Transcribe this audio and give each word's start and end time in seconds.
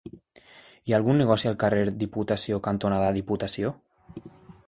Hi 0.37 0.93
ha 0.93 0.95
algun 0.99 1.19
negoci 1.21 1.49
al 1.51 1.57
carrer 1.65 1.83
Diputació 2.05 2.61
cantonada 2.71 3.13
Diputació? 3.21 3.73